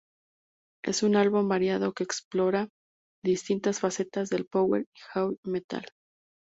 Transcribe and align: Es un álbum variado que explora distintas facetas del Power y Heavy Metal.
Es 0.83 1.03
un 1.03 1.15
álbum 1.15 1.47
variado 1.47 1.93
que 1.93 2.03
explora 2.03 2.69
distintas 3.23 3.79
facetas 3.79 4.29
del 4.29 4.47
Power 4.47 4.81
y 4.95 4.99
Heavy 5.13 5.37
Metal. 5.45 5.85